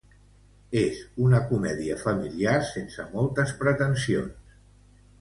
És 0.81 0.97
una 1.25 1.43
comèdia 1.51 1.99
familiar 2.05 2.57
sense 2.73 3.09
moltes 3.15 3.57
pretensions. 3.65 4.61